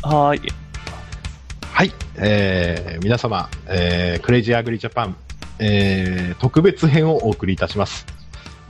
[0.00, 0.40] はい。
[1.72, 5.16] はい、えー、皆様、えー、クレイジーアグリジャパン、
[5.58, 8.06] えー、特別編をお送りいたします。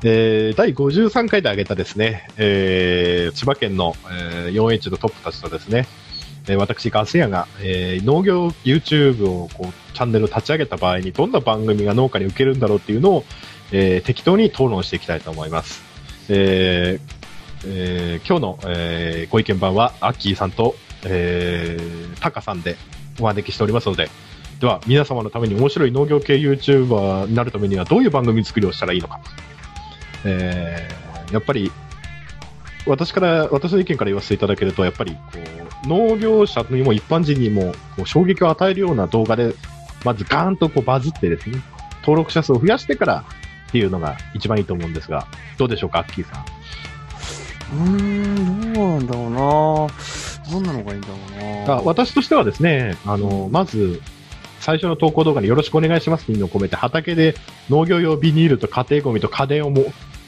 [0.03, 5.87] えー、第53回で挙げたですね、えー、千葉県の、えー、4H のトップたちとですね、
[6.49, 13.25] えー、私、ガス屋が、えー、農業 YouTube をこうチャンネルを立ち上げた場合にどんな番組が農家に受けるんだろうっていうのを、
[13.71, 15.83] えー、適当に討論していきたいと思います。
[16.31, 17.19] えー
[17.67, 22.77] えー今日の、えーご意見番はアッキーさんと、えー、タカさんで
[23.19, 24.11] お招きしておりますので、
[24.61, 29.21] では皆様のために面白い農業系 YouTuber になるためにはどういう番組作りをしたらいいのか。
[30.25, 31.71] えーやっぱり、
[32.87, 35.19] 私から、私の意見から言わせていただけると、やっぱり、こ
[35.85, 39.55] う、農業者にも一般人にも、こう、衝撃を与えるような動画で、
[40.05, 41.61] まずガーンとこうバズってですね、
[42.03, 43.25] 登録者数を増やしてから
[43.69, 45.27] っていうのが一番いいと思うんですが、
[45.59, 46.45] どうでしょうか、アッキーさん。
[47.77, 49.31] うーん、どうなんだろう
[49.87, 49.95] な
[50.51, 51.75] どんなのがいいんだろうな。
[51.75, 54.01] あ私としてはですね、あの、まず、
[54.61, 57.35] 最初の投稿動画によろしくお願いしますっていうのを込めて、畑で
[57.71, 59.85] 農業用ビニールと家庭ゴミと家電をも、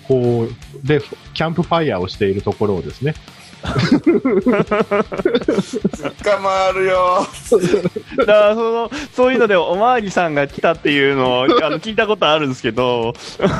[0.06, 1.00] こう、で、
[1.34, 3.14] キャンプファイヤーをしているところをですね、
[6.22, 7.26] 捕まるよ。
[8.16, 13.12] だからその、そういうのでおまわりさんが来たっていうのをあの聞いたことあるんですけど、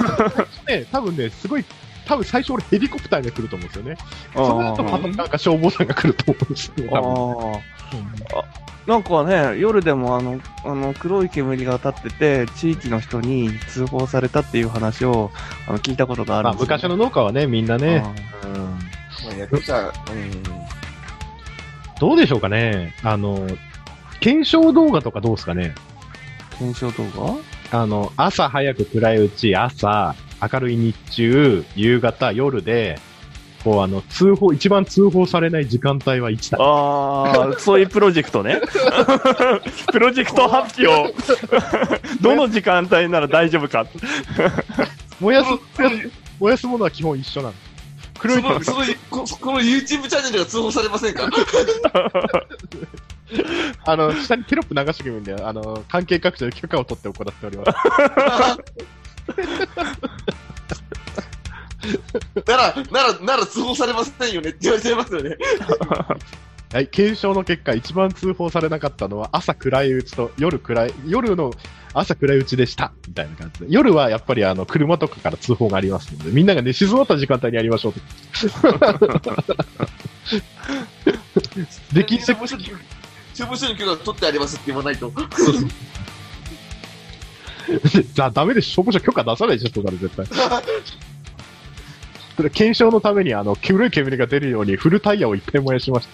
[0.66, 1.64] ね、多分ね、すごい、
[2.10, 3.96] 多分最初俺ヘリコプターが来ると思うんですよね。
[4.34, 6.90] その後またなんか消防団が来ると思うんですよ。
[6.90, 7.60] 多分
[8.86, 15.30] なんかね、夜でもあの、あの、黒い煙が立ってて、地域の人に通報されたっていう話を、
[15.68, 18.02] あの、聞いたことがあるまあんですよ、昔の農家はね、みんなね、
[18.42, 18.78] あうんま
[19.32, 19.92] あ役者、うん。
[22.00, 22.94] どうでしょうかね。
[23.04, 23.46] あの、
[24.18, 25.74] 検証動画とかどうですかね。
[26.56, 27.38] ー検証動
[27.70, 27.80] 画？
[27.82, 32.98] あの、朝早く暗いうち、朝、明るい日中、夕方、夜で、
[33.64, 38.60] こうあの、通報、一番通報されない時間帯はいつだああ、そういうプロジェクトね。
[39.92, 41.14] プロジェクト発表。
[42.22, 43.86] どの時間帯なら大丈夫か。
[45.20, 45.50] 燃やす、
[46.38, 47.54] 燃やすものは基本一緒なの。
[48.18, 51.28] 黒いその、その、ここの YouTube チャンネルが通報されませんか？
[53.84, 57.72] あの、下にテロップ流してくれるんで、あの、関係各所で許可を取って行っております。
[62.46, 65.36] なら、なら、なら通報されませんよねって言われちゃいますよね。
[66.72, 71.50] はい、検証の結果、一番通報されなかったのは朝暗いうちと夜暗い、夜の
[71.94, 72.92] 朝暗いうちでした。
[73.08, 73.66] みたいな感じで。
[73.68, 77.98] 夜はやっぱりあの、車とかから通報がありますので、みんながね、静まった時間帯にやりましょうと。
[81.92, 82.66] でき消防署に、
[83.34, 85.12] 消防署に許可取ってありますって言わないと。
[88.14, 90.24] じゃあダメで消防署許可出さないでしょ、そんなの絶対。
[92.40, 96.08] それ検証のためにあの、黒い煙が出るようにフルタイヤをいっぱい燃やしまし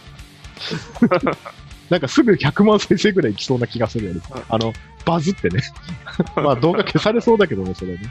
[1.08, 1.36] た。
[1.88, 4.20] なんかすぐ100万再生ぐらいいきそうな気がするよね。
[4.48, 4.72] あの、
[5.04, 5.62] バズってね。
[6.34, 8.00] まあ動画消されそうだけどね、それね。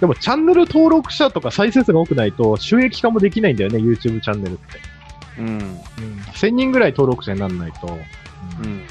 [0.00, 4.62] でもチャンネル登録者とか再生数が多くないと収益化もできないんだよね、YouTube チャンネルって。
[5.38, 5.80] うん。
[6.34, 7.98] 1000人ぐらい登録者にならないと。
[8.62, 8.82] うん。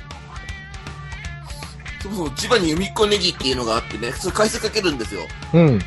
[2.01, 5.21] そもそも千葉に海っこネギっていうのがあってね、それ海水かけるんですよ。
[5.53, 5.79] うん。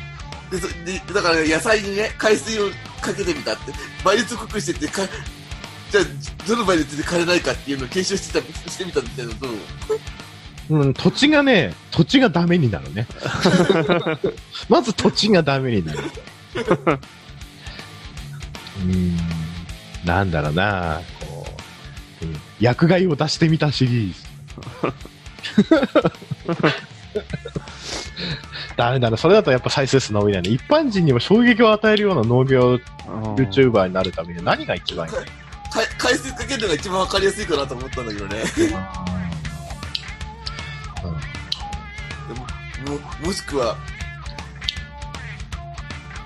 [0.51, 2.69] で、そでだから、野菜にね、海水を
[3.01, 3.73] かけてみたって、
[4.03, 5.01] 倍率濃くしてって、か
[5.91, 6.03] じゃあ、
[6.47, 9.51] どの倍率で枯れないかっていうのを検証してたしてみたんですけど、どう
[10.67, 13.07] うん、土地がね、土地がダメになるね。
[14.67, 15.99] まず土地がダメになる。
[18.81, 19.17] うん、
[20.03, 21.45] なんだろうな、こ
[22.21, 24.21] う、うん薬害を出してみたシリーズ。
[28.77, 30.49] ダメだな、それだとやっぱ再生数伸びないね。
[30.51, 32.75] 一般人にも衝撃を与えるような農業
[33.05, 35.19] YouTuber になるためには何が一番いいの？
[35.19, 35.25] か
[35.97, 38.43] 海水かけるのが一番わかりやすいかなと思ったんだけどね。
[38.55, 38.67] で
[42.33, 43.77] も、も、もしくは、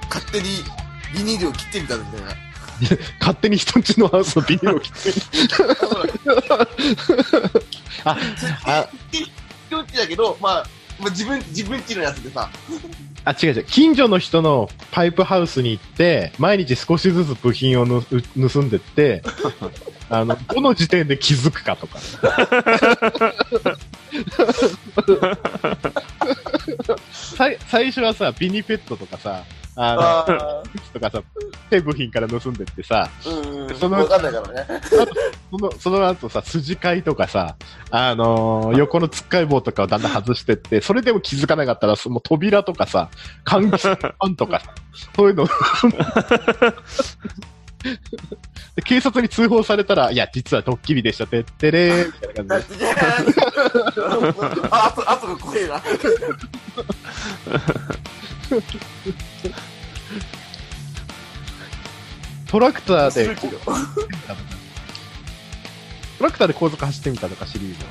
[0.09, 0.45] 勝手に
[1.13, 2.27] ビニールを切ってみたみたいな。
[3.19, 5.13] 勝手に人んちのハウスのビニールを切って
[8.06, 8.18] あ、
[8.65, 8.88] あ、
[9.68, 10.65] 人んちだけど、まあ、
[11.00, 12.50] まあ、自分、自分ちのやつでさ、
[13.25, 13.63] あ、違う違う。
[13.66, 19.22] 近所の人のパイプハウスに行って、毎日少しずつ部品をぬう盗んでって、
[20.10, 22.00] あの、どの時点で気づくかとか。
[27.12, 29.44] 最最初はさ、ビニペットとかさ、
[29.81, 30.25] あの、あ
[30.91, 31.23] とかさ、
[31.69, 34.81] 手部品から盗んでってさ、ーうん、そのわかんないからね。
[35.49, 37.55] その、その後さ、筋飼いとかさ、
[37.89, 43.09] あのー横のつっかい棒とかをだんだん外してって、それでも気づかなかったら、その扉とかさ、
[43.45, 43.87] 換気
[44.19, 44.75] 扇とかさ、
[45.15, 45.47] そういうの、
[48.75, 52.85] で警察に通報されたら、いや、実はドッキリでした、てってれー、みたいな感じで。
[54.71, 55.53] あ、あと、あとが怖。
[62.50, 63.36] トラクターで、
[66.18, 67.90] トラクターで高速走ってみたとかシリーズは。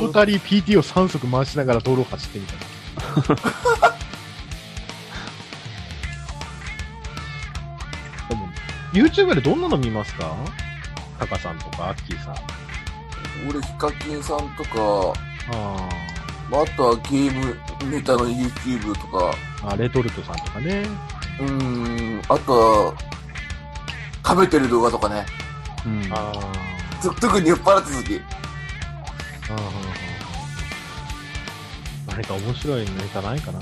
[0.00, 2.54] ロータリー PT を3速回しながら道路を走ってみた。
[8.28, 8.48] でも
[8.92, 10.36] YouTube でどんなの見ますか？
[11.18, 12.36] タカさんとかアッキーさん。
[13.48, 15.18] 俺、ヒカキンさんとか、
[15.52, 15.88] あ
[16.48, 17.58] まあ、あとはゲーム
[17.90, 20.86] ネタの YouTube とか、ーあ、レトルトさんとかね。
[21.40, 22.94] うーん、あとは、
[24.26, 25.24] 食べてる動画とかね。
[25.86, 26.12] うん。
[26.12, 26.32] あ
[27.00, 28.20] つ特に酔っ払った時。
[29.50, 29.98] あ。
[32.08, 33.60] 何か面白いネタないかな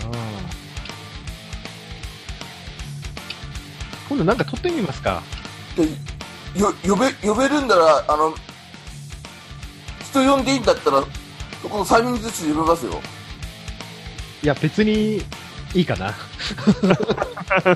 [4.09, 5.23] 今度なんか撮ってみますか
[5.77, 5.83] で、
[6.59, 8.35] よ、呼べ、呼べるんなら、あの、
[10.01, 11.03] 人呼んでいいんだったら、
[11.61, 13.01] そこの3人ずつ呼べますよ。
[14.43, 15.23] いや、別に
[15.76, 16.14] いいかな。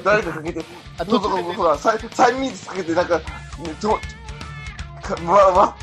[0.02, 0.64] 誰かかけて、
[0.98, 3.24] あどうぞ、ほら、3, 三人ずつかけて、なんか、ね、
[3.78, 3.90] と、
[5.02, 5.76] かま、ま、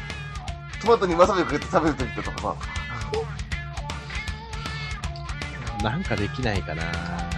[0.82, 2.56] トマトにわさびをかけて食べるときとかさ。
[5.84, 7.30] なんかできないかななんかね。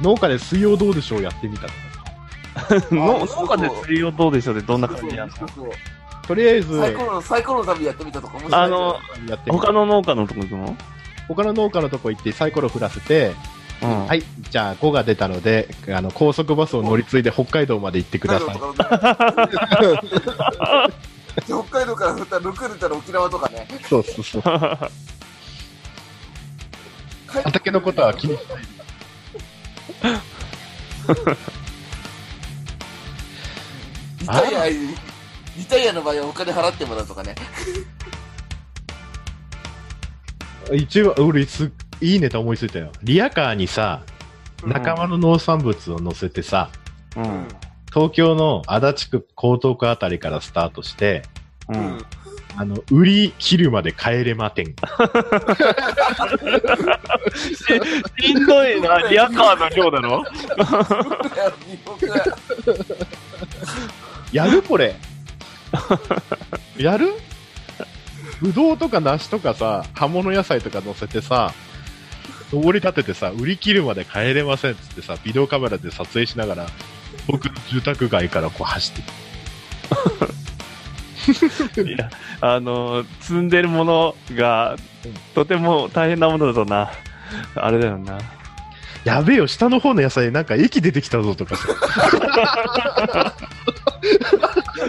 [0.00, 1.74] 農家で水曜どうでしょうやってみたとか。
[2.94, 5.34] の農家で水曜どうでしょうってどんな感じやんの
[6.26, 8.98] とりあえず、サイコロの、サイコロの旅やってみたとか面白いあの、
[9.48, 10.76] 他の農家のとこ行くの
[11.34, 13.34] 他の農家のとこ行ってサイコロ振らせて、
[13.82, 14.06] うん。
[14.06, 18.56] はい、じゃあ5が出たので、あの、高速バスを乗り継いで北海道まで行ってください。
[21.44, 23.66] 北海道から降ったら6出たら沖縄とかね。
[23.88, 24.42] そうそうそう。
[27.26, 28.62] 畑のことは気にしない。
[34.20, 34.94] リタイア、リ
[35.68, 37.34] タイアの場合はお金払ってもらうとかね。
[40.72, 41.70] 一応、俺す、
[42.00, 42.90] いいネタ思いついたよ。
[43.02, 46.70] リアカーにさ、うん仲間の農産物を乗せてさ、
[47.16, 47.48] うん。
[47.92, 51.24] 東京の足立区、江東区あたりからスタートして、
[51.68, 51.72] う。
[51.72, 51.98] うんん。
[52.56, 54.66] あの、売り切るまで帰れまてん。
[54.66, 54.72] し
[58.34, 60.22] んどいな、リアカーの量だろ
[64.32, 64.94] やるこれ。
[66.76, 67.14] やる？
[68.42, 71.54] ぶどうとか梨とかさ、葉物野菜とか乗せてさ、
[72.52, 76.66] 登り立ててさ、売り切るまで帰れませんっつってさ、ビデオカメラで撮影しながら、
[77.28, 78.94] 僕の住宅街からこう走っ
[81.74, 82.10] て いや、
[82.40, 84.76] あの、積んでるものが、
[85.34, 86.90] とても大変なものだとな。
[87.54, 88.18] あれだよな。
[89.04, 91.68] やべえよ、下の方の野菜なんか液出てきたぞとかさ。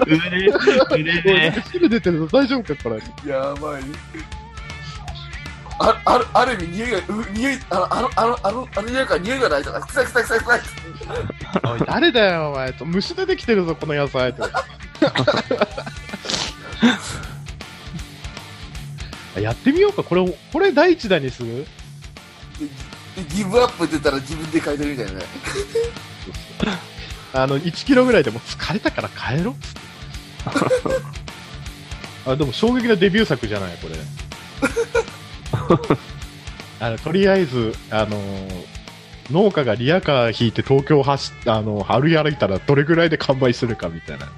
[0.05, 0.47] 売れ、
[0.91, 1.63] 売れね。
[1.71, 3.29] 汁出てるぞ、大丈夫かこれ？
[3.29, 3.83] やばい。
[5.79, 7.01] ああるある意味、匂いが、う
[7.33, 10.61] 匂い、あの、あの、あの、あの、あの匂いから匂いがないとか、臭い臭い臭い臭い。
[11.65, 12.73] おい、誰だよ、お前。
[12.73, 14.33] と虫出てきてるぞ、この野菜。
[14.33, 14.47] と
[19.39, 20.03] やってみようか。
[20.03, 21.65] これ、これ第一弾にする
[23.15, 25.25] でギブアップ出たら自分で買い取るみたいなね。
[27.33, 29.81] あの、1キロぐらいでもう疲れたから帰ろうっつって。
[32.26, 33.95] あ、でも衝撃のデビュー作じゃない、これ。
[36.80, 38.73] あのとりあえず、あのー
[39.31, 44.28] 農家がリアカー引いて東京走っあの歩い歩いたらどれぐらいで完売するかみたいな。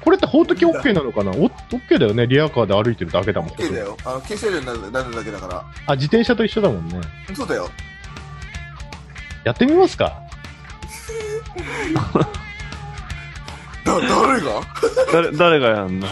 [0.00, 1.30] これって法的 OK なのかな？
[1.30, 2.26] お ?OK だよね。
[2.26, 3.50] リアカーで歩いてるだけだもん。
[3.50, 3.96] OK だよ。
[4.04, 5.64] あの、消せるようになるなるだけだから。
[5.86, 7.00] あ、自転車と一緒だもんね。
[7.34, 7.70] そうだよ。
[9.44, 10.20] やってみますか
[13.84, 14.60] だ、誰が？
[15.12, 16.06] 誰、誰がやんの？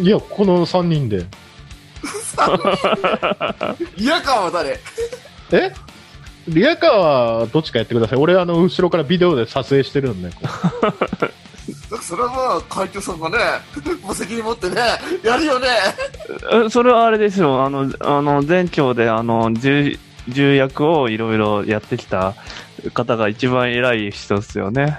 [0.00, 1.24] いや、この3人で。
[3.96, 4.78] リアカーは誰？
[5.52, 5.72] え？
[6.48, 8.18] リアカーはどっちかやってください。
[8.18, 10.30] 俺、あの、後ろからビデオで撮影してるんで。
[10.30, 10.50] こうだ
[10.92, 11.00] か
[11.96, 13.38] らそれはまあ、会長さんがね、
[14.02, 14.76] もう責任持ってね、
[15.22, 15.68] やるよね。
[16.66, 17.64] えそれはあれですよ。
[17.64, 19.98] あの、あの、前長で、あの、重、
[20.28, 22.34] 重役をいろいろやってきた
[22.92, 24.98] 方が一番偉い人ですよね。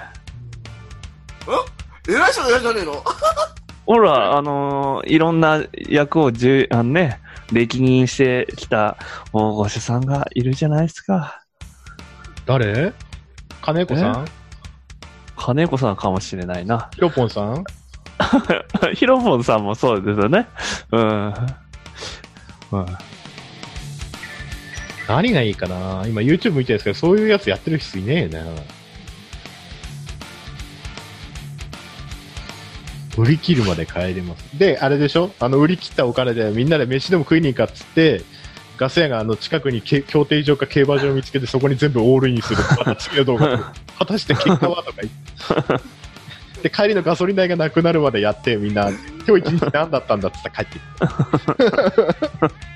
[2.08, 3.02] 偉い人じゃねえの？
[3.86, 7.20] ほら、あのいろんな役をじゅ、あのね、
[7.52, 8.96] 歴任してきた
[9.32, 11.42] 大御所さんがいるじゃないですか。
[12.46, 12.92] 誰？
[13.62, 14.24] 金子さん？
[15.36, 16.88] 金子さんかもしれないな。
[16.94, 17.64] ヒロポンさん？
[18.94, 20.48] ヒロポンさんもそうですよね。
[20.92, 21.34] うん。
[22.72, 22.86] うん。
[25.08, 26.04] 何がいいかな？
[26.06, 28.44] 今 YouTube 見てるんですけど、そういうやつやってる人いねえな。
[33.16, 34.58] 売り切るまで帰れます。
[34.58, 35.30] で、あれでしょ？
[35.40, 38.22] あの、売り切ったお金でみんなで飯でも食いに行かっつって、
[38.76, 42.58] ガス屋があの近くにけ競艇場か競馬場を見つけてそこに全部オールインする。
[42.76, 43.72] また次の動画。
[43.98, 44.82] 果たして結果は？
[44.82, 45.80] とか言っ
[46.58, 46.64] て。
[46.64, 48.90] で、帰りのガソリン代がなくなるまでやって、みんな、
[49.26, 52.54] 今日一日何だったんだって言ったら帰って。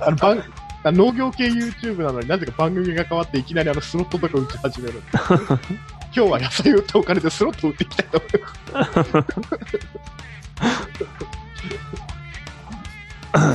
[0.00, 0.44] あの番
[0.84, 5.02] あ農業系 YouTube なのになぜか番組が変わっていきなりあのスロットとか打ち始める。
[6.14, 8.84] 今日は野菜売ったお金でスロット打っていきたいと思いま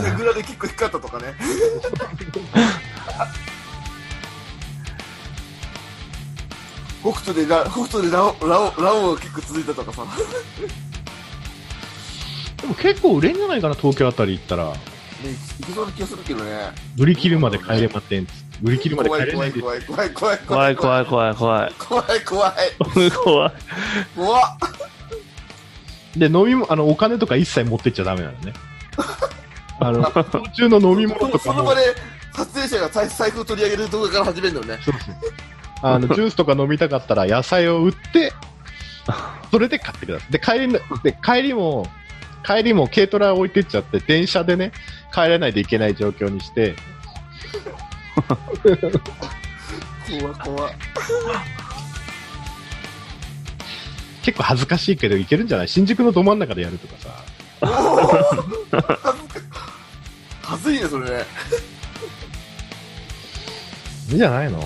[0.02, 0.04] す。
[0.04, 1.36] 手ぐらで結構光ったとかね。
[7.02, 10.06] 北斗でラ、北斗でラオ、ラオ、ラオが結構続いたとかさ。
[12.62, 14.66] でも結構売れんじゃないかな、東京あたり行ったら。
[14.66, 14.74] ね、
[15.60, 16.72] いけそうな気がするけどね。
[16.98, 18.28] 売り切るまで帰れません。
[18.64, 19.62] 売り切るまで帰れないです。
[19.62, 21.74] 怖い怖い怖い怖い怖い怖い怖い怖い。
[21.78, 23.54] 怖い怖い怖い。
[24.16, 24.58] 怖っ
[26.18, 28.54] で、飲み物、あの、お金とか一切持ってっちゃダメなのね。
[29.80, 31.96] あの、途中の飲み物とかもその場、で
[32.34, 34.80] 撮影者が財財布を取り上げる動画から始めるのね。
[34.84, 35.16] そうそう
[35.82, 38.34] あの、ジュースとか飲みたかったら野菜を売って、
[39.52, 40.32] それで買ってください。
[40.32, 41.88] で、帰りの、で、帰りも、
[42.46, 44.72] 帰りも軽トラ置いてっちゃって、電車でね、
[45.14, 46.76] 帰らないといけない状況にして、
[50.20, 50.72] 怖怖
[54.24, 55.68] 結構恥ずかしいけどいけるんじゃない？
[55.68, 57.10] 新宿のど真ん中でやるとかさ。
[60.42, 61.26] はずいね、それね。
[64.10, 64.60] いいんじゃないの？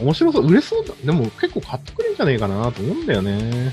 [0.00, 0.94] 面白そう、売れそうだ。
[1.04, 3.72] でも結構買ってくれんじゃねえかなと思うんだよね。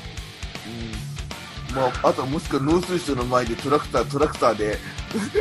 [1.70, 1.76] うん。
[1.76, 4.78] まあ、あとはもしくは農水省の前でトラクター、トラクターで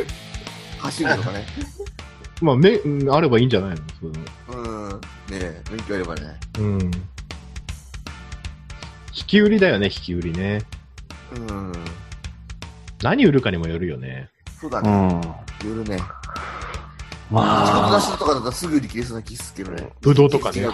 [0.79, 1.45] 走るのかね。
[2.41, 3.77] まあ、め、うんあればいいんじゃないの？
[3.77, 4.89] そういうのうん。
[4.91, 6.39] ねえ、免許あればね。
[6.57, 6.79] うん。
[9.13, 10.61] 引き売りだよね、引き売りね。
[11.35, 11.73] うん。
[13.03, 14.29] 何売るかにもよるよね。
[14.57, 14.89] うそうだね。
[14.89, 15.21] ん。
[15.65, 16.01] 夜ね。
[17.29, 19.89] ま仕事出あ、しとかだったらすぐ売り切れそうな気するけどね。
[20.01, 20.71] ぶどうとかねうん。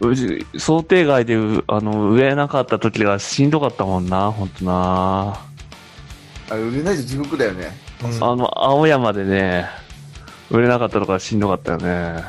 [0.00, 5.38] うち想定外でうあの売れなかった時がしんどかったもんな、ほんとな。
[6.50, 7.76] あれ売れないと地獄だよね。
[8.20, 9.66] あの、青山でね、
[10.50, 12.24] 売れなかったとかしんどかったよね。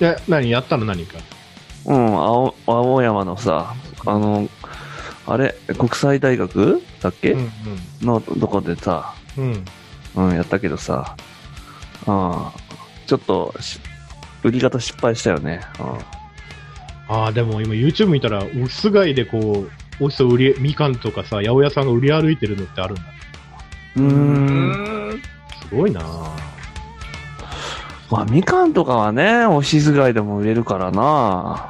[0.00, 1.18] いや、何やったの何か？
[1.84, 4.48] うん、青青山のさ、あの、
[5.26, 6.82] あれ、国際大学？
[7.00, 7.50] だっけ、うん
[8.00, 9.64] のどこでさ、うん。
[10.16, 10.28] うん。
[10.28, 11.16] うん、やったけどさ、
[12.06, 12.46] うん、
[13.06, 13.80] ちょっとし、
[14.42, 15.60] 売り方失敗したよね。
[17.08, 19.38] ああ、でも今 YouTube 見たら、オフィス街でこ
[20.00, 23.02] う、オフィスを売り、みかんとかさ、八百屋さんが売り歩いてるのってあるんだ。
[23.96, 24.04] うん。
[24.04, 25.10] うーん。
[25.10, 25.22] ん。
[25.68, 26.52] すごいなぁ
[28.10, 31.68] まあ、みかんとかはね、オフィス街でも売れるからな。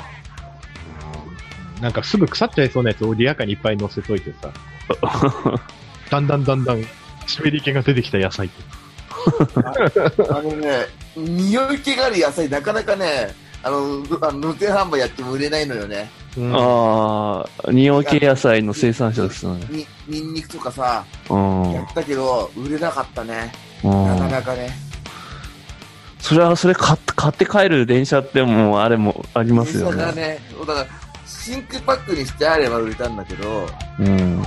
[1.81, 4.53] なんかすぐ腐っちゃいそうなやつをリアカーにいっぱい乗せといてさ。
[6.11, 6.85] だんだんだんだん、
[7.27, 8.72] 湿り気が出てきた野菜って。
[10.31, 10.87] あのね、
[11.17, 16.11] 匂い気がある野菜、なかなかね、あの、あの露店販売やっても売れないのよね。
[16.37, 19.67] うんああ、匂い系野菜の生産者ですよね。
[19.69, 21.73] に、ニンニクとかさ、うん。
[21.73, 23.53] やったけど、売れなかったね。
[23.85, 24.31] うなかん。
[24.31, 24.71] なかね。
[26.19, 29.97] それは、それ買って、買って帰る電車ってもう、あれもありますよね。
[29.97, 30.87] 電車がね、だから、
[31.27, 33.67] 真空パックにしてあれば売れたんだけど、
[33.99, 34.43] うん。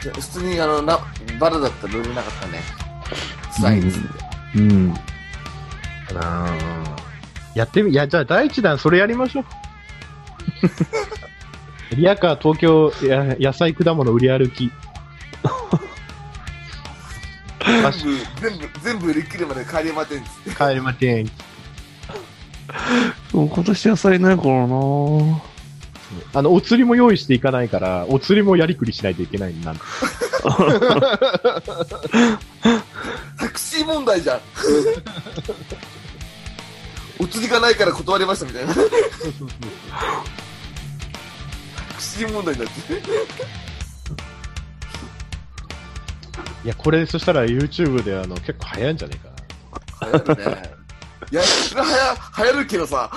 [0.00, 0.98] 普通にあの、な、
[1.40, 2.60] バラだったら売れなかったね。
[3.56, 3.82] 臭い。
[4.56, 4.94] うん。
[4.94, 6.96] かなぁ
[7.54, 9.44] やってみ、いや、じゃあ第一弾それやりましょう。
[11.96, 14.70] リアカー東京や野菜果物売り歩き。
[17.64, 17.90] 全部、
[18.40, 20.64] 全部、全部売り切るまで帰りませんっつって。
[20.64, 21.30] 帰りません。
[23.32, 24.66] 今年野菜ないからな
[26.34, 29.80] あの、お釣りも用意していかないから、お釣りもやりくりしないといけないんなん
[33.38, 34.40] タクシー問題じゃん。
[37.18, 38.74] お釣りがないから断りましたみたいな。
[38.74, 38.80] タ
[41.94, 42.92] クシー問題になって。
[46.64, 49.18] いや、これ、そしたら YouTube であの、結構早いんじゃね
[50.00, 50.12] えかな。
[50.12, 50.62] 流行るね。
[51.32, 53.10] いや、それはや流行るけどさ。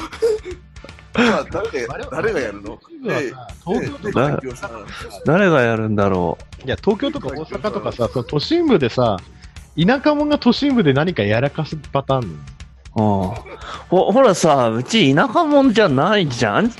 [1.13, 2.79] まあ、誰が、誰がやるの？
[3.07, 3.33] ええ
[3.65, 4.39] 東京とか、
[5.25, 9.17] 誰がやるんだろいや、東京とか大阪とかさ、その都心部でさ、
[9.77, 12.29] 田舎者が都心部で何かやらかすパターン。
[12.29, 13.01] う。
[13.01, 13.33] うん。
[13.89, 16.71] ほ、ほらさ、うち田舎者じゃないじゃん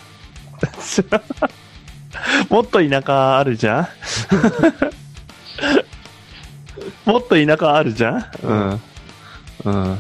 [2.50, 3.88] もっと田舎あるじゃん
[7.10, 8.82] もっと田舎あるじゃんうん。
[9.66, 9.92] うん。
[9.92, 10.00] うん。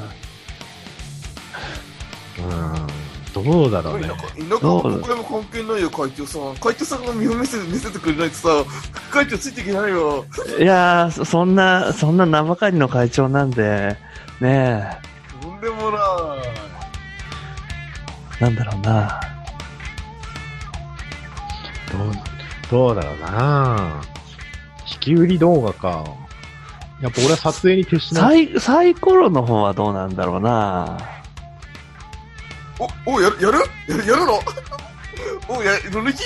[3.43, 4.08] どうだろうね。
[4.08, 6.55] 田舎、田舎はこれも関係ないよ、会長さん。
[6.55, 8.50] 会長さんが見本見せ見せてくれないとさ、
[8.91, 10.25] 副会長ついていけないよ。
[10.60, 13.98] いやー、そそんな、そんな名ばかりの会長なんで、
[14.39, 15.00] ね
[15.41, 16.01] とんでもない。
[18.41, 19.19] え、なんだろうな。
[21.91, 22.12] どう、
[22.69, 24.01] どうだろうな
[24.91, 26.03] 引き売り動画か。
[27.01, 28.48] やっぱ俺は撮影に徹しない。
[28.48, 30.98] サイ、サイコロの方はどうなんだろうな。
[32.79, 33.59] お、お、やる、やる？
[33.88, 34.39] やるやるの？
[35.50, 36.24] お、や、乗り気？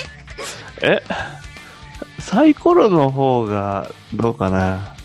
[0.81, 1.01] え？
[2.19, 4.95] サイコロの方がどうかな？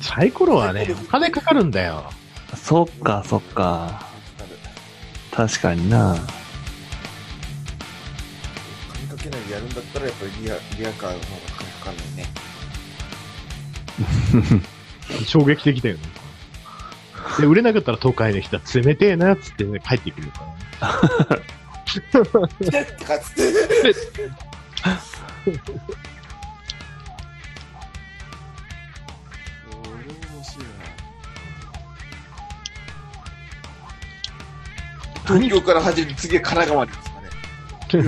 [0.00, 2.10] サイコロはね、お金かかるんだよ。
[2.56, 4.06] そっか、そっか。
[5.32, 6.16] 確かにな。
[8.92, 11.26] 金かけないでやるんだったら、やっぱりリア、リアカーの方が
[11.58, 12.26] 金かかんないね。
[15.26, 16.02] 衝撃的だよね。
[17.40, 20.40] で、売れなかったら都会の人は冷てえなっつって、ね、帰ってくるか
[20.80, 20.88] ら。
[23.06, 23.42] かつって。
[35.26, 37.28] 東京から始めて次は神奈川ですかね。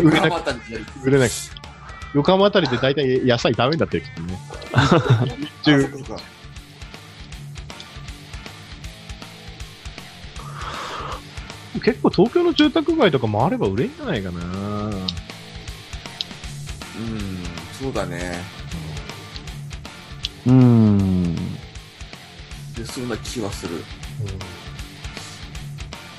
[0.03, 0.65] 横浜あたりで。
[1.05, 1.33] 売れなく
[2.15, 4.39] 横浜あたりで大体野菜ダメだってるけどね。
[4.73, 5.27] あそっか
[5.65, 5.71] そ
[11.81, 14.41] 結構東京の住宅街とかもあれば売れんじゃないかな。
[14.41, 14.47] う
[17.01, 17.45] ん、
[17.81, 18.41] そうだね。
[20.47, 21.35] うーん。
[22.75, 23.83] で、そんな気はする。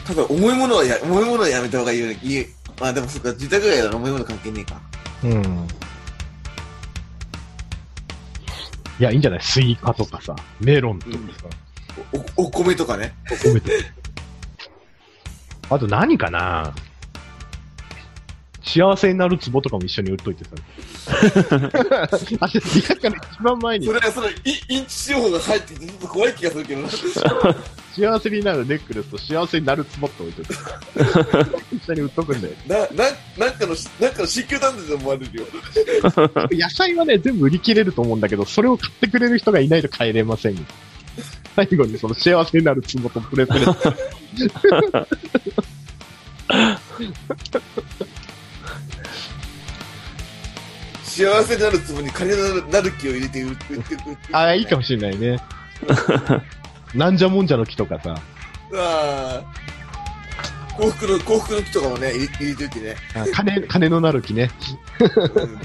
[0.05, 2.17] ただ、重いものはや、重いものはやめた方がいいよね。
[2.81, 4.81] まあでもそっか、住宅街なら重いもの関係ねえか。
[5.23, 5.67] うん。
[8.99, 9.41] いや、いいんじゃない？
[9.41, 11.45] スイカとかさ、メロンとかさ、
[12.37, 13.13] お、お米とかね。
[13.31, 13.75] お米とか。
[15.69, 16.73] あと何かな？
[18.65, 20.51] 幸せになる壺とかも一緒に売っといてさ。
[22.39, 24.33] あれ、リアから一番前にそれは、その、イ
[24.69, 26.89] インチ情報が入ってきて、ちょっと怖い気がするけどな。
[26.89, 30.53] 幸せになるネックレスと幸せになる壺って置いといて。
[31.75, 32.53] 一緒に売っとくんだよ。
[32.67, 35.45] な、な、なんかの、なんかの新旧団体で思われるよ。
[36.51, 40.61] 野菜はね、全部売り切れると思うんだけど、それを買ってくれる人がいないと帰れませんよ。
[41.55, 43.59] 最後にその幸せになる壺とプレプレ。
[51.03, 54.35] 幸せになるつもりに金になる気を入れて売って、売って、売って。
[54.35, 55.37] ああ、いいかもしれないね。
[56.95, 58.15] なんじゃもんじゃの木とかさ、
[58.73, 59.43] ああ。
[60.75, 62.95] 幸福の、幸福の木とかもね、入れ入れておいてね。
[63.15, 64.49] あ金、金のなる木ね。
[64.99, 65.59] うん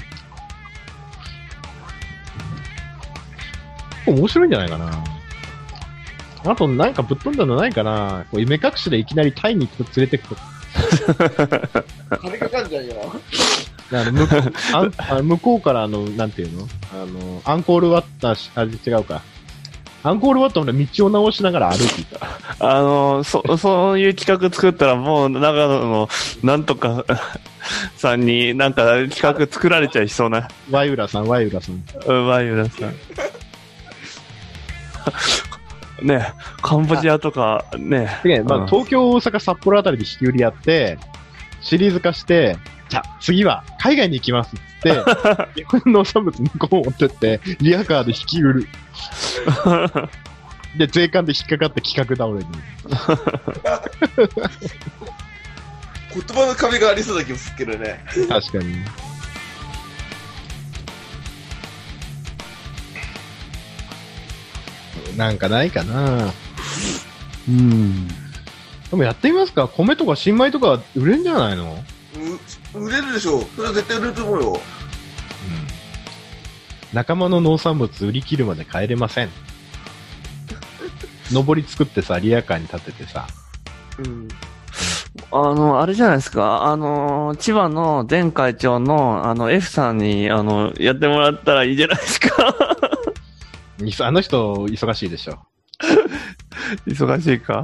[4.09, 5.18] 面白いんじゃないかな。
[6.45, 8.25] あと、なんかぶっ飛んだのないかな。
[8.31, 10.35] こう目隠しでいきなりタイに連れてくと。
[12.21, 12.93] 金かかんじゃんよ。
[13.91, 16.67] あの向こうあ 向こうからあの、なんていうの？
[16.93, 19.21] あの、アンコールワッターし、あ、違うか。
[20.01, 22.19] アンコールワッターの道を直しながら歩いていた。
[22.59, 26.09] あの、そ、そういう企画作ったらもう長野の
[26.41, 27.03] なんとか
[27.97, 30.47] さんになんか企画作られちゃいそうな。
[30.71, 31.83] ワイウラさん、ワイウラさん。
[32.05, 32.93] うん、ワイユラさん。
[36.01, 40.99] ねカンボジアとか、ねで、まあ、うん東京、大阪、札幌あたりで引き売りやって、
[41.61, 42.57] シリーズ化して、
[42.89, 45.03] じゃあ、次は海外に行きますっつって、
[45.55, 48.67] 日本の農産物向こう持ってって、リアカーで引き売る。
[50.77, 52.45] で、税関で引っかかって企画倒れる。
[56.11, 58.03] 言葉の壁がありそうな気もするけどね。
[58.27, 58.83] 確かに。
[65.17, 66.33] なんかないかな
[67.47, 68.07] うん。
[68.07, 68.13] で
[68.93, 71.83] もやってみますか米とか新米とか売れんじゃないの？
[72.75, 73.41] う売れるでしょ。
[73.55, 74.59] それは絶対売れると思うよ。
[76.91, 79.29] 仲間の農産物売り切るまで帰れません。
[81.31, 83.27] 上り作ってさ、リアカーに立ててさ。
[83.99, 84.27] うん。
[85.31, 86.63] あの、あれじゃないですか。
[86.63, 92.55] あの、千葉の前会長の、あの、F さんに、あの、やってもらったらいいじゃないですか。
[94.01, 95.39] あの人、忙しいでしょ。
[96.85, 97.63] 忙しいか？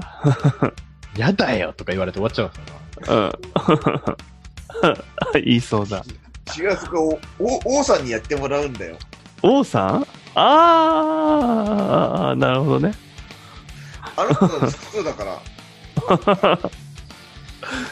[1.17, 2.59] やだよとか言われて終わっちゃうか
[3.13, 3.33] ら
[5.33, 5.43] うん。
[5.45, 6.03] 言いそうだ。
[6.57, 7.19] 違う、そこ
[7.65, 8.97] 王さんにやってもらうんだよ。
[9.41, 10.07] 王さん？
[10.35, 12.93] あー、なるほどね。
[14.17, 15.39] あの人のそうだから。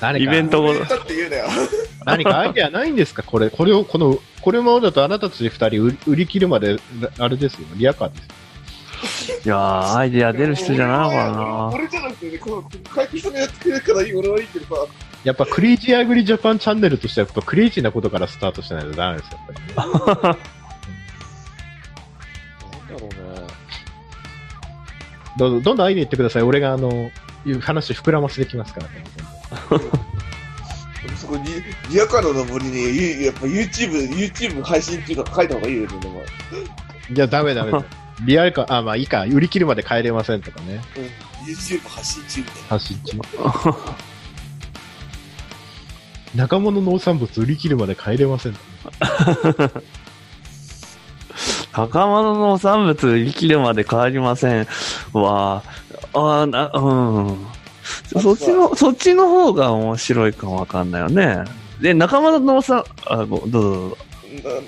[0.01, 1.45] 何かイベント後言ったって言うなよ。
[2.05, 3.23] 何かアイデアないんですか？
[3.23, 6.77] これ、これを、この、これままだとあなたたち二人売り売り切るまで、
[7.19, 9.37] あれですよ、リアカーですよ。
[9.45, 11.69] いやー、アイデア出る人じゃないのかな。
[11.73, 14.85] 俺じゃなくてね、この、会計さんがやってくれるからいい、俺はいいけどさ。
[15.23, 20.37] やっぱクレイジーアグリジャパンチャンネルとしては、やっぱクレイジーなことからスタートしないとダメですよ、やっぱりね。
[22.87, 23.47] なんだろうね。
[25.37, 26.43] どうぞ、どんどんアイデア言ってください。
[26.43, 27.09] 俺があの、
[27.45, 28.87] いう話膨らませてきますから、
[31.17, 31.45] そこに、
[31.89, 36.21] リアカードの森に、ゆやっぱ YouTube、YouTube 配信っていうか書いた方がいいよね、でも。
[37.13, 37.71] いや、ダメダメ。
[38.25, 40.81] リアルか、あ、まあいいか、売り切るまで帰れませんとかね。
[40.97, 41.51] うん。
[41.51, 42.61] YouTube 配信中みたいな。
[42.69, 43.17] 発信中。
[46.35, 49.71] 仲間の農産物売り切るまで帰れませんとか。
[51.73, 54.67] 高間の農産物売り切るまで帰りません。
[55.13, 55.63] わ
[56.13, 57.47] あ、あーな、うん。
[58.21, 61.43] そっちの、そっちの方が面白いかもわかんないよね。
[61.81, 63.97] で、仲間の農産、あ、ごどうぞどうぞ。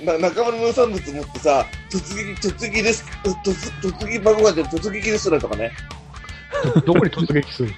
[0.05, 5.71] なな仲間の農産物持ってさ、突撃、突撃レス、突突撃番号が出る突撃レストランとかね。
[6.85, 7.73] どこに突撃する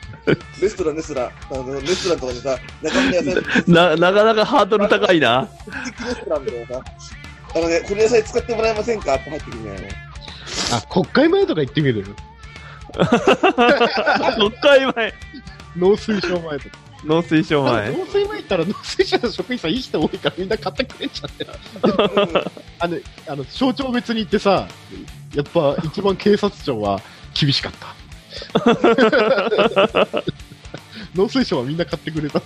[0.61, 1.31] レストラン、レストラン。
[1.51, 5.47] あの、レストランとかでさ、仲間の野菜、突 な、なかなかハードル高いな。
[5.85, 6.83] 撃レストランみたいなさ。
[7.55, 9.15] あのね、この野菜使ってもらえませんか？
[9.15, 9.89] って入ってくるんだよね。
[10.73, 12.05] あ、国会前とか行ってみる？
[14.37, 15.13] 国会前。
[15.77, 16.77] 農水省前とか。
[17.05, 17.91] 農水省前。
[17.91, 21.47] 農水前行ったら農水省の職員さんいい人多いからみんな買ってくれちゃって。
[22.79, 24.67] あの、あの、省庁別に行ってさ、
[25.33, 27.01] やっぱ一番警察庁は
[27.39, 27.95] 厳しかった。
[31.15, 32.45] 農水省はみんな買ってくれたの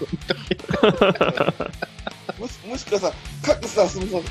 [2.39, 4.29] もしもしくはさ、各さ、そのさ、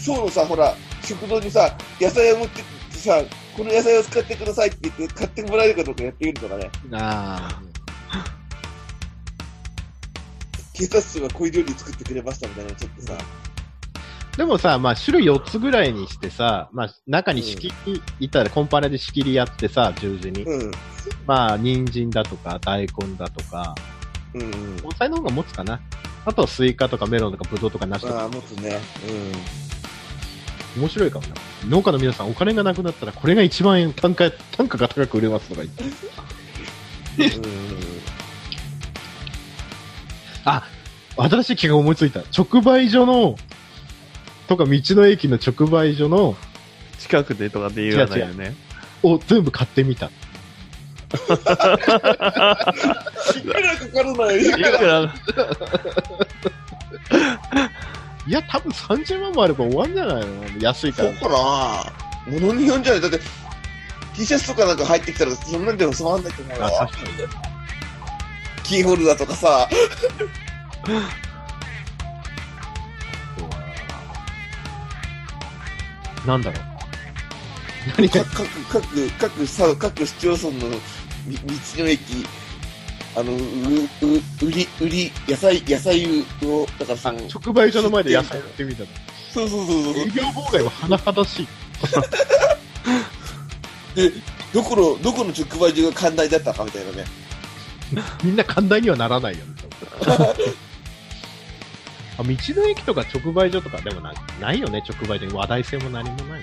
[0.00, 3.22] 省のさ、ほら、食堂にさ、野菜を持ってってさ、
[3.56, 6.70] この野菜を使ってくださいって言って買ってもらえるかどうかやってみるとかね。
[6.92, 7.62] あ
[10.72, 13.16] 警察庁がこういう料理作ってくれましたみたいなのちょっとさ、
[14.36, 20.42] でもさ、まあ種類4つぐらいにしてさ、まあ中に仕切り、いったらコンパネで仕切りやってさ、十字に。
[20.42, 20.72] うん。
[21.26, 23.74] まあ人参だとか大根だとか、
[24.34, 24.76] うんうん。
[24.76, 25.80] 根菜の方が持つかな。
[26.24, 28.80] あとはスイカとかメロンとかブドウとか梨とかああ、もっとね。
[30.76, 31.34] 面白いかもな。
[31.68, 35.62] 農家の皆さんお金がなくなったらこれが一番円単価、単価が高く売れますとか
[37.16, 37.40] 言って。
[40.44, 40.64] あ、
[41.16, 42.20] 新しい企画思いついた。
[42.36, 43.36] 直売所の、
[44.48, 46.36] とか道の駅の直売所の、
[46.98, 48.54] 近くでとかで言わないよね。
[49.02, 50.10] を全部買ってみた。
[51.14, 51.28] いくら
[53.76, 55.14] かかるのよ、いいくら？
[58.26, 60.58] いや、多分30万もあれば終わんじゃないの？
[60.60, 61.12] 安いから。
[61.12, 61.92] そうかな
[62.26, 63.20] 物によんじゃないだって、
[64.16, 66.66] T シャツとかなんか入ってきたら、そんなんでも済まんないと思うよ。
[68.62, 69.68] キーホルダーとかさ、
[76.26, 76.64] なんだろう。
[77.98, 78.24] 何が？
[78.24, 80.74] 各、各、各、各市町村の
[81.26, 81.42] み道
[81.82, 82.26] の駅、
[83.16, 83.38] あの、う、う、
[84.46, 88.88] 売り、売り、野菜、野菜を、だからその、直売所の前で野菜売ってみたの。
[89.32, 90.06] そうそうそうそう営。
[90.10, 91.48] 業妨害は甚だしい。
[93.94, 94.12] で、
[94.52, 97.04] どこの、どこの直売所が寛大だったかみたいなね。
[98.24, 99.52] みんな寛大にはならないよね。
[102.16, 102.36] あ道の
[102.68, 106.42] 駅とか直売所とかでもないないよね、直売所に話題性も何もない。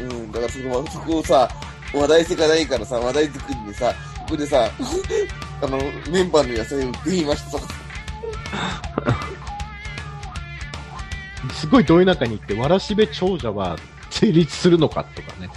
[0.00, 1.48] うん、だからその、そこをさ、
[1.94, 3.94] 話題性がないからさ、話題作りでさ、
[4.32, 4.70] ここでさ、
[5.60, 5.76] あの、
[6.10, 7.74] メンバーの野菜を売ってみましたとか。
[11.52, 13.76] すごいど田舎に行って、わらしべ長者は
[14.08, 15.50] 成立するのかとかね。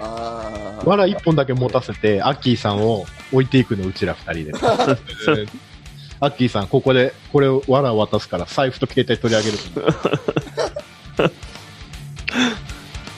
[0.00, 0.88] ああ。
[0.88, 4.52] わら一本だけ持たせて、アッキーさんを置いていくの、うちら二人で。
[6.20, 9.58] アッキーさん、ここで、これを、わらを渡すから、財布と携帯取り上げる。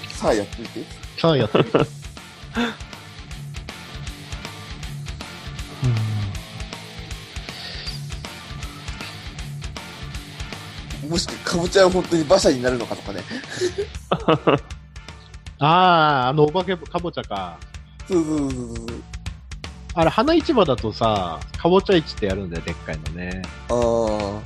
[0.09, 0.85] さあやってみて。
[1.19, 2.01] さあ、やってみて。
[11.51, 13.23] かかぼちゃは本当に馬車になるのかとかね。
[15.59, 17.59] ああ、あの、お化けかぼちゃか。
[18.07, 18.87] そうそうそうそう。
[19.95, 23.43] あれ、花市場だとさ、かぼちゃ市ってやるんだよ、でっかいのね。
[23.69, 24.41] あ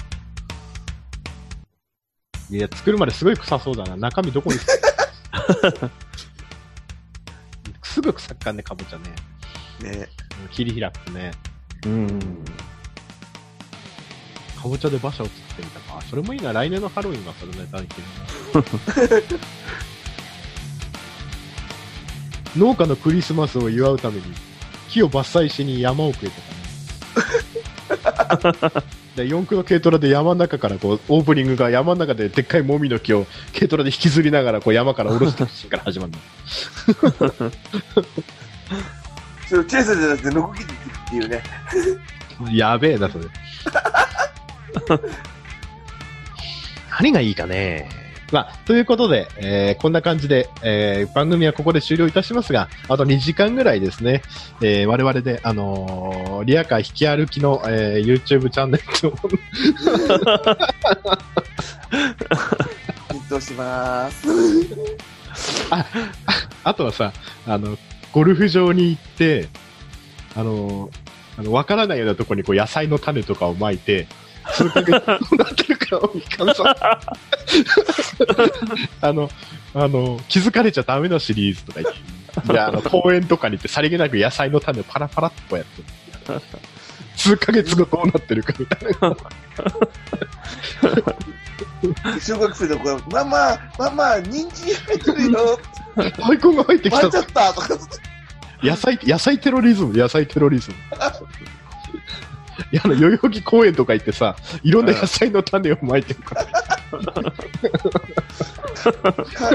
[2.51, 3.97] いや、作るまですごい臭そうだな。
[3.97, 4.59] 中身どこに
[7.83, 9.05] す ぐ臭っかんね、かぼちゃね。
[9.81, 9.85] あ。
[9.85, 10.09] ね
[10.51, 11.33] 切り開くとね。
[11.85, 12.19] うん。
[14.57, 16.03] かぼちゃで馬車を作ってみたか。
[16.03, 16.53] それもいいな。
[16.53, 18.07] 来年のハロウィンはそれネタに切る
[18.61, 19.35] な。
[22.69, 24.23] 農家のクリスマスを祝うために、
[24.89, 26.35] 木を伐採しに山奥へと
[28.11, 28.85] かね。
[29.17, 36.19] で四駆の軽トラで山の中からこうオープニングが山の中ででっかいもみの木を軽トラで引きずりながらこう山から下ろすシーンから始まるの。
[39.47, 40.69] それをチェイスじゃなくて、ノコギリっ
[41.11, 41.43] ていうね。
[42.53, 43.27] やべえな、それ。
[46.99, 47.89] 何がいいかね。
[48.33, 54.23] まあ、ということで、えーこんな感じで、えー番組はここで終了いたしますが、あと2時間ぐらいですね、
[54.61, 59.13] えー我々で、あのーリアカー引き歩きの、えー YouTube チャンネルを
[63.09, 64.27] 検討しまーす。
[66.65, 67.13] あとはさ、
[67.47, 67.77] あの、
[68.13, 69.49] ゴルフ場に行って、
[70.35, 70.91] あの、
[71.39, 74.07] あの、わからないようなところにこう野菜の種とかをまいて、
[74.53, 77.01] それがどうなってるかを見かんさ
[79.01, 79.31] あの、
[79.75, 81.95] あの、気づかれちゃダメなシリーズとか言っ
[82.47, 85.83] て、で、あの、公園とかに行ってさりげなく野菜の種をパラパラっとこうやって、
[87.17, 89.17] 数ヶ月後どうなってるかみたいな。
[92.21, 95.59] 小学生の子が、ママ、ママ、人参入ってるよ。
[95.97, 97.69] 大根が入ってきた割れちゃったとか。
[98.63, 100.77] 野菜、野菜テロリズム、野菜テロリズム。
[102.75, 104.35] いや、あの、代々木公園とか行ってさ、
[104.65, 106.45] いろんな野菜の種をまいてるから、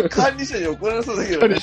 [0.03, 1.57] か管理者に怒られそうだけどね。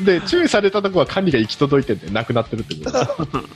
[0.00, 3.38] で、注意されたとこは管理が行き届いてて、なくなってるってこと。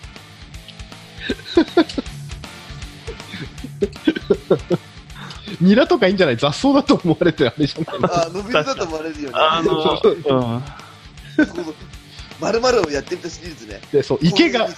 [5.61, 6.37] ニラとかいいんじゃない？
[6.37, 8.17] 雑草だと思われてあれじゃないの？
[8.17, 9.35] あ、伸びるだと思われるよね。
[9.37, 9.79] あの、う
[10.59, 10.63] ん。
[12.41, 13.81] まるまるをやってみたシリーズね。
[13.93, 14.69] で、そう、池が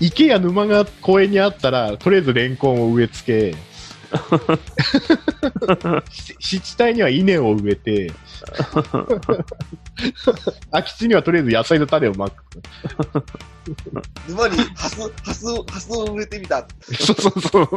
[0.00, 3.56] 池や沼が公園にあったら、とりあえずレンコンを植え付け、
[6.10, 8.12] し湿地帯には稲を植えて、
[10.70, 12.42] 空き地にはとりあえず野菜の種をまく。
[14.26, 16.66] 沼にハス、ハスを、ハスを植えてみた。
[16.98, 17.68] そうそうそう。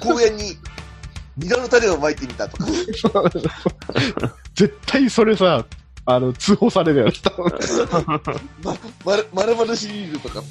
[0.00, 0.58] 公園に
[1.36, 2.66] ニラの種をまいてみたとか。
[4.54, 5.64] 絶対それさ、
[6.06, 7.12] あの、通報されるよ。
[8.62, 10.42] ま、まる、まるまるシリーズとか。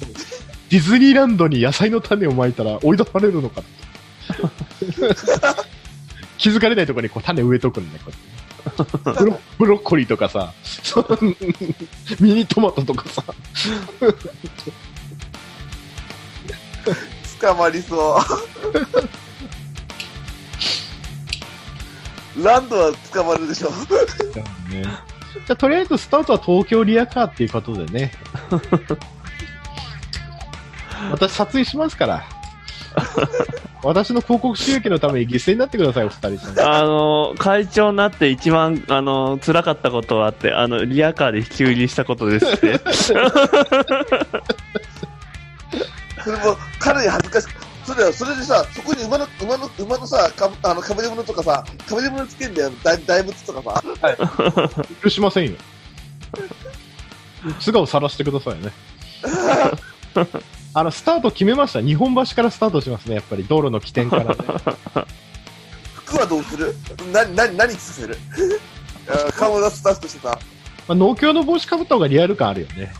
[0.70, 3.62] ディズニーランドに野菜の種をまいたら追い出されるのか
[6.38, 8.86] 気づかれないところにこう種植えとくんだよ、こうやっ
[9.16, 10.54] てブロブロッコリーとかさ、
[12.20, 13.24] ミニトマトとかさ、
[17.40, 18.16] 捕まりそ
[22.36, 22.42] う。
[22.42, 23.70] ランドは捕まるでしょ。
[23.70, 24.84] ね、
[25.34, 28.12] じゃあとりあえずスタートは東京リアカーっていうことでね。
[31.10, 32.24] 私撮影しますから。
[33.82, 36.60] 私の広告収益のために犠牲になってください、お二人さん。
[36.60, 42.78] あの、会長になって一番、あの、辛かったことはあって、あの、リアカーで引き売りしたことですって。
[46.22, 47.69] それも、かなり恥ずかしく。
[47.92, 52.70] それは、それでさ、そこに馬の、馬の、馬のさ、かあの、かぶり物とかさ、かぶり物つけんだよ。
[52.84, 54.84] 大大仏とかさ。
[55.02, 55.56] 許しませんよ。
[57.58, 58.70] 素顔さらしてくださいね。
[60.72, 61.80] あの、スタート決めました。
[61.82, 63.16] 日本橋からスタートしますね。
[63.16, 64.36] やっぱり道路の起点から、ね。
[65.94, 66.72] 服はどうする？
[67.12, 68.16] な、な、何着させる？
[69.28, 70.38] あ顔を出すスタッフとしてさ。
[70.86, 72.92] まあ、農協の帽子かぶった方がリアル感あるよね。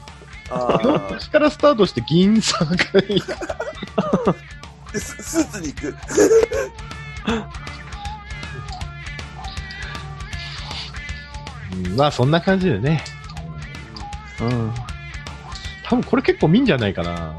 [0.51, 2.75] あ農ー協からスタートして銀座が
[3.09, 3.23] いい。
[4.93, 5.95] でススーツに行く。
[11.73, 13.05] う んまあ、そんな感じでね。
[14.41, 14.73] うん。
[15.85, 17.35] 多分これ結構見んじゃないかな。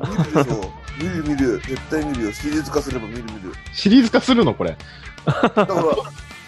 [0.00, 0.72] 見るでしょ。
[1.00, 1.60] 見る見る。
[1.66, 2.32] 絶対見るよ。
[2.32, 3.52] シリーズ化すれば見る見る。
[3.72, 4.76] シリーズ化するのこれ。
[5.26, 5.66] だから、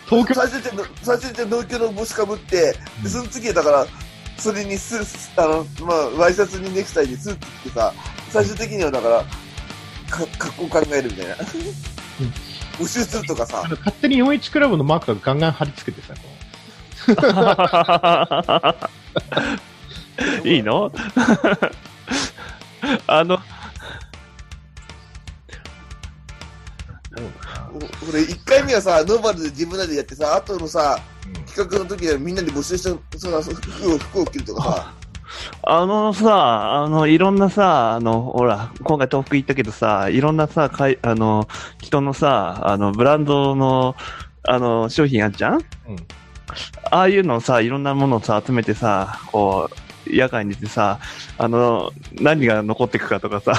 [0.09, 0.71] 東京、最初って、
[1.03, 3.87] 最初って農協の帽子かぶって、で、その次だから、
[4.39, 7.93] それにスーツ、あの、まあ、ワイシャツにネクタイでスーツ着てさ、
[8.31, 9.25] 最終的にはだから、
[10.11, 11.35] か、 格好考えるみたいな。
[12.79, 13.63] 募集するとかさ。
[13.65, 16.23] あ、の勝手に41クラブのマークがガンガン貼り付けてさ、こ
[20.49, 20.93] いいの？
[23.07, 23.35] あの、
[27.73, 34.93] お俺、1回目はさ、ノーマルで自分らでやってさ、後のさ、う、企画の時はみんなで募集した、その服を、服を着るとかさ、
[35.63, 41.49] あのさ、あの、いろんなさ、あの、ほら、今回東北行ったけどさ、いろんなさ、かいあの、
[41.83, 43.97] 人のさ、あの、ブランドの、
[44.45, 45.55] あの、商品あんじゃん？
[45.55, 45.63] うん。
[46.91, 49.69] ああいうのをさ、いろんなものをさ、集めてさ、こ
[50.09, 51.01] う、野外に出てさ、
[51.37, 53.55] あの、何が残っていくかとかさ、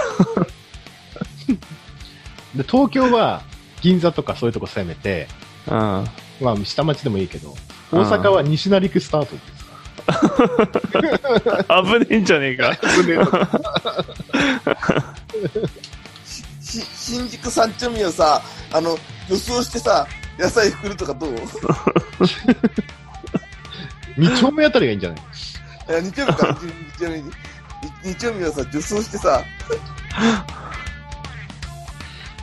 [2.56, 3.42] で、東京は
[3.82, 5.28] 銀座とかそういうとこ攻めて、
[5.68, 5.76] うん。
[5.76, 7.54] まあ、下町でもいいけど、
[7.92, 9.52] 大阪は西成区スタートです。
[9.52, 9.57] か
[10.08, 12.78] 危ねえんじゃねえか。
[16.62, 18.42] 新宿三丁目をさ、
[18.72, 18.98] あの、
[19.30, 20.06] 予想してさ、
[20.38, 21.36] 野菜振るとかどう？
[24.18, 25.20] 二丁目あたりがいいんじゃない？
[25.90, 26.68] いや日曜日か、日
[27.00, 27.32] 日曜日に。
[28.04, 29.42] 日曜日をさ、女装してさ、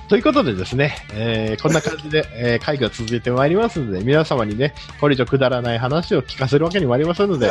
[0.09, 7.51] ということでですね、えーこんな感じで、えー会が続いてまいりますので、皆様にね、これ以上くだらない話を聞かせるわけにもありませんので、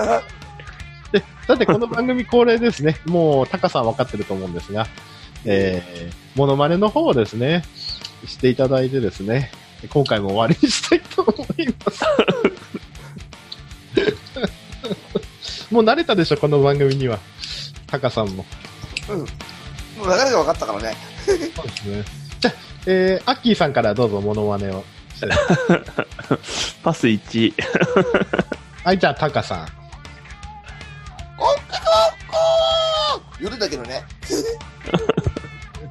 [1.11, 4.87] で、さてこの番組恒例ですね、もうタカさん分かってると思うんですが、
[5.45, 7.63] えー、モノマネの方をですね、
[8.25, 9.51] していただいてですね、
[9.89, 12.03] 今回も終わりにしたいと思います。
[15.73, 17.19] もう慣れたでしょ、この番組には。
[17.87, 18.45] タカさんも。
[19.09, 19.19] うん。
[19.19, 19.27] もう
[20.05, 20.95] 流れが分かったからね。
[21.25, 21.45] そうで
[21.77, 22.22] すね。
[22.43, 22.53] じゃあ、
[22.87, 24.83] えー、アッキーさんからどうぞモノマネを。
[26.83, 27.53] パス1。
[28.83, 29.67] はい、じゃあタカさん。
[33.39, 34.03] 夜だけどね。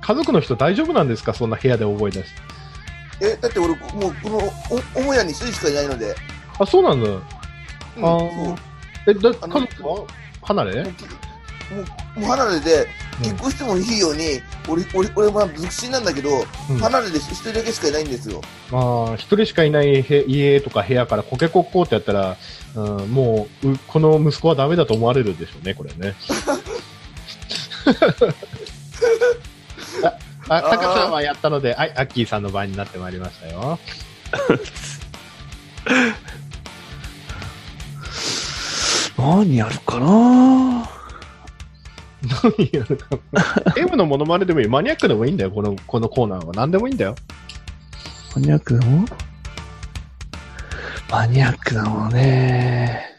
[0.03, 1.33] 家族の人大丈夫なんですか？
[1.33, 2.31] そんな部屋で覚え出し
[3.19, 3.27] て。
[3.33, 3.75] え、だって俺、も
[4.09, 4.37] う、この、
[4.99, 6.15] お、母屋に一人しかいないので。
[6.59, 7.09] あ、そうなんだ。
[7.09, 8.19] うん、あ
[9.07, 10.05] え、だ、家族は？
[10.43, 10.83] 離れ？
[10.85, 10.95] もう
[12.21, 12.87] 離れで、うん
[13.23, 16.31] 結婚してもいいように、俺、俺、俺、まあ、独身なんだけど、
[16.71, 18.41] うん離れで一人だけしかいないんですよ。
[18.71, 22.37] まあ、一人しかいないへ家とか部屋からコケコッコーってやったら、
[22.75, 26.15] うん、もうう、この息子はダメだと思われるでしょうね、これね。
[30.49, 33.79] あ、あ、タカさんはやったので、はい、アッキーさんの番になってまいりましたよ。
[39.19, 41.02] 何やるかな
[42.23, 43.19] 何やるか。
[43.77, 44.69] M のモノマネでもいい。
[44.69, 46.53] マニアックでもいいんだよ、この、このコーナーは。
[46.55, 47.15] 何でもいいんだよ。
[48.35, 49.07] マニアックだもん
[51.11, 53.13] マニアックだもんね。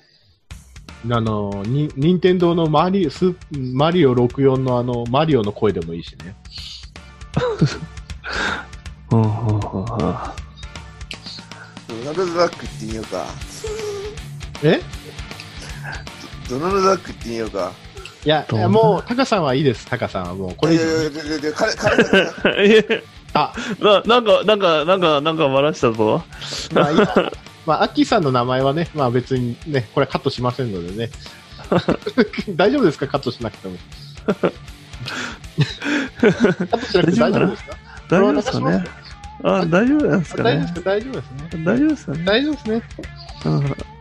[1.10, 6.36] あの、に、任天堂のマリスマリオ64のあの、マリオの声でもいいしね。
[9.10, 10.00] ほ うほうほうほう
[11.88, 13.26] ドナルド・ダックってみようか。
[14.64, 14.82] え？
[16.50, 17.72] ドナルド・ダックってみようか。
[18.26, 20.56] いや、もう、タカさんはいいです、タカさんはもう。
[20.56, 22.84] これ以上いやいやいやいやいや彼、彼さんがいや
[23.34, 26.24] あ、な、なんか、なんか、なんか、なんかバラしたぞ。
[26.74, 26.96] まあい
[27.66, 31.10] まあ、アッキーさんの名前はね、まあ別にね、これカットしませんのでね。
[32.56, 33.78] 大丈夫ですかカットしなくても。
[34.28, 34.34] カ
[36.78, 37.78] ットしなくて大丈夫ですか
[38.10, 38.84] 大丈夫ですかね
[39.44, 41.64] あ、大丈夫なんですかね大丈夫ですか大丈夫ですね。
[41.64, 42.82] 大丈夫ですかね大丈夫ですね。
[43.46, 43.94] うん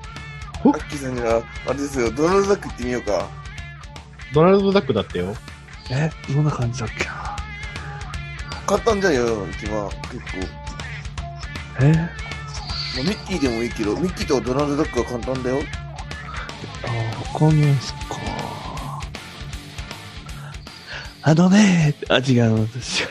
[0.64, 3.28] アッキーさんには、あれですよ、ドナルド・ダックってみようか。
[4.35, 5.35] ドナルド・ダックだってよ。
[5.90, 7.05] え、どんな感じだっけ？
[7.05, 7.37] な
[8.66, 9.90] 簡単じゃんよ、一番。
[9.90, 10.27] 結構。
[11.81, 11.92] え？
[11.92, 12.01] ま
[13.01, 15.62] あ、ミッキーでもいいけど、ミッキーとドナルド・ダックは簡単だよ。
[16.85, 16.88] あ、
[17.35, 17.99] わかんないっすか。
[21.25, 23.05] あのね、あ、違う、私。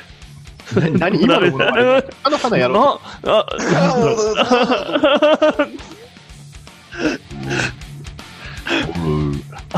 [0.97, 1.21] 何？
[1.21, 3.27] 今のものあの花やろう。
[3.27, 3.55] な、あ、あ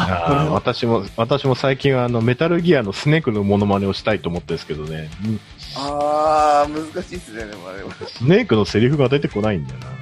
[0.03, 5.09] あー私も、私も最近はあの、メタルギアのスネークのモノマネをしたいと思ってるんですけどね。
[5.25, 5.39] うん
[5.75, 7.91] あー、難しいっすね、でもあれは。
[8.07, 9.87] スネークのセリフが出てこないんだよな。
[9.87, 9.95] うん。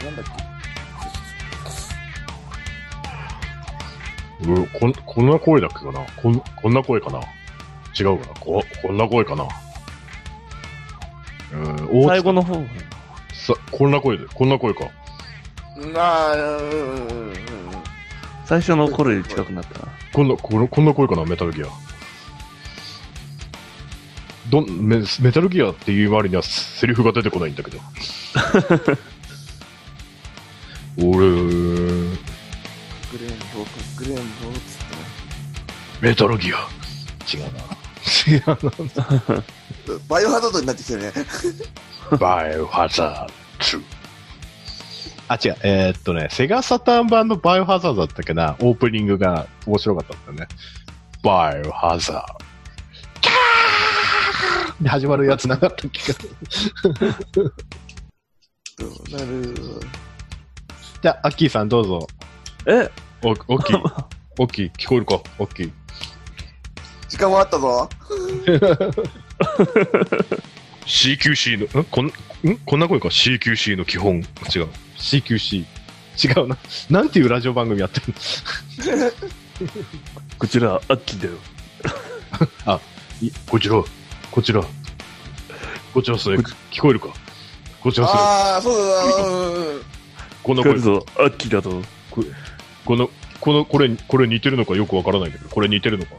[0.00, 0.24] あ、なんだっ
[4.42, 6.00] うん、こん、こんな声だっけかな？
[6.16, 7.20] こん、こんな声かな？
[7.98, 8.34] 違うかな？
[8.40, 9.46] こ、こんな声かな？
[11.52, 12.54] うん、大最後の方。
[13.34, 14.84] さ、こんな声で、こんな声か。
[15.78, 17.34] けなあ、うんうんうんうん。
[18.50, 19.86] 最初の頃より近くなった。
[20.12, 21.68] こんな、この、こんな声かなメタルギア。
[24.50, 27.78] どん、メ、メタルギアっていう割にはセリフが出てこないんだけど。
[30.98, 32.18] 俺、クレーン
[33.54, 33.64] ボ、
[33.96, 34.58] クレーンボっつっ
[34.88, 35.02] てね。
[36.00, 36.56] メタルギア。
[37.32, 37.60] 違うな。
[38.26, 38.44] 違う
[39.36, 39.44] な。
[40.08, 41.12] バイオハザードになってきてるね。
[42.18, 43.28] バイオハザー
[43.72, 43.99] ド2。
[45.32, 45.56] あ、違う。
[45.62, 50.56] えーっとね、セガサターン版のバイオハザードだったっけな、オープニングが面白かったんだよね。
[51.22, 52.38] バイオハザード。
[53.20, 56.12] キャーで始まるやつなかったっけ？
[56.12, 56.18] か。
[59.12, 59.54] なる？
[61.00, 62.08] じゃあ、アッキーさんどうぞ。
[62.66, 62.90] え、
[63.22, 64.04] お、オッキー。
[64.40, 65.20] オッキー、聞こえるか？
[65.38, 65.70] オッキー。
[67.08, 67.88] 時間もあったぞ。
[70.86, 71.84] CQC の、ん？
[71.84, 72.12] こん、ん？
[72.66, 74.24] こんな声か ?CQC の基本。
[74.52, 74.68] 違う。
[75.00, 75.64] CQC。
[76.22, 76.56] 違うな。
[76.90, 78.14] なんていうラジオ番組やってる
[78.78, 79.10] の？
[80.38, 82.80] こちら、アッキーだよ。
[83.22, 83.74] いこちら、
[84.30, 84.62] こちら。
[85.92, 87.08] こちらそれ、聞こえるか？
[87.82, 88.20] こちらそれ。
[88.20, 89.82] ああ、そうだ、うんうんうん。
[90.42, 91.82] この声、ぞ、アッキーだと。
[92.84, 94.74] この、この、これ、これ似てるのか？
[94.76, 96.12] よくわからないけど、これ似てるのか？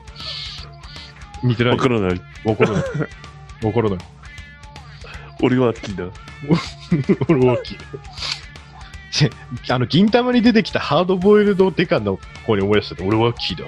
[1.43, 1.73] 似てない？
[1.73, 1.79] わ。
[1.79, 2.21] からない。
[2.43, 2.84] わからない。
[3.65, 3.99] わからない。
[5.43, 6.05] 俺は好きだ。
[7.29, 7.77] 俺は大きい。
[7.77, 7.79] ち
[9.70, 13.66] あの、銀玉に出てきたハードボイルドデカの方に思い出したって、俺はキーだ。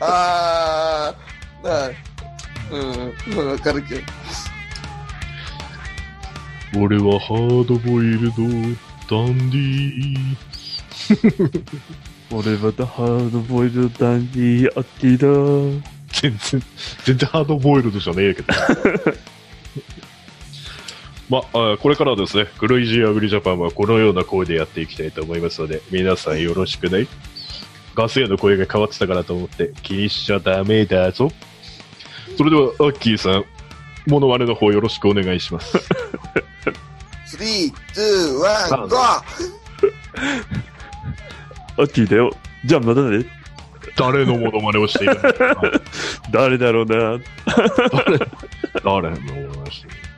[0.00, 1.14] あ
[1.64, 1.90] あ、
[2.70, 4.02] うん、わかるけど。
[6.78, 8.34] 俺はハードボイルド
[9.10, 10.16] ダンディ
[12.32, 15.90] 俺はハードボイルドダンディーアッキーだ。
[16.12, 16.62] 全然、
[17.04, 18.54] 全然ハードボイルドじゃねえけど。
[21.30, 27.06] まあ、あこれからはですね、クレイジーアグリジャパンはこのような声でやっていきたいと思いますので、皆さんよろしくね。
[27.94, 31.30] ガス屋の声が変わってたからと思って気にしちゃダメだぞ。
[32.36, 33.44] それでは、アッキーさん、
[34.08, 35.76] モノマネの方よろしくお願いします。
[37.36, 39.22] 3、2、1、ゴー
[41.78, 42.36] アッキーだよ。
[42.64, 43.24] じゃあまたね。
[43.96, 45.32] 誰のモノマネをしているのか
[46.32, 47.20] 誰だろうな。
[48.82, 50.09] 誰のモノマネをしている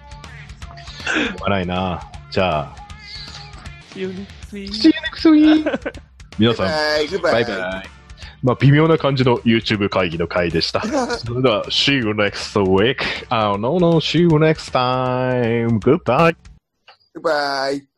[1.32, 2.10] のかないな。
[2.30, 2.76] じゃあ、
[3.94, 4.72] See you next week.
[4.72, 5.92] See you next week!
[6.38, 6.66] 皆さん、
[7.22, 7.44] バイ。
[7.44, 7.90] バイ。
[8.42, 10.82] まあ、微妙な感じの YouTube 会議の回でした。
[11.18, 12.96] それでは、See you next week.
[13.30, 15.78] Oh, no, no, see you next time.
[15.78, 16.34] Goodbye.
[17.14, 17.72] グッバイ。
[17.72, 17.91] はい